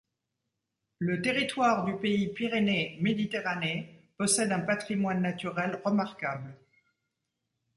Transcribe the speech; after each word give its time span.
Le 0.97 1.21
territoire 1.21 1.85
du 1.85 1.95
Pays 1.95 2.33
Pyrénées-Méditerranée 2.33 4.01
possède 4.17 4.51
un 4.51 4.61
patrimoine 4.61 5.21
naturel 5.21 5.79
remarquable. 5.85 6.57